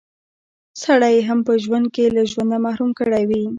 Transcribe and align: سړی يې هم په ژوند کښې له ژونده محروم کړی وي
سړی 0.83 1.13
يې 1.17 1.21
هم 1.27 1.39
په 1.47 1.53
ژوند 1.63 1.85
کښې 1.95 2.05
له 2.15 2.23
ژونده 2.31 2.57
محروم 2.65 2.91
کړی 2.99 3.23
وي 3.29 3.43